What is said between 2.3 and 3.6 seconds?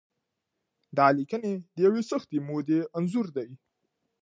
مودې انځور دی.